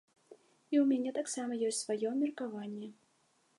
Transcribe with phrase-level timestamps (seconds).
[0.29, 2.93] І ў мяне таксама ёсць сваё меркаванне.